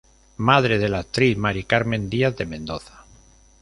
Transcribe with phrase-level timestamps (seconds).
[0.37, 3.05] Madre de la actriz Mari Carmen Díaz de Mendoza.